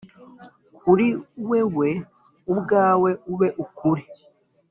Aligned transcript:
kuri 0.79 1.07
wewe 1.49 1.89
ubwawe 2.51 3.11
ube 3.33 3.47
ukuri 3.63 4.03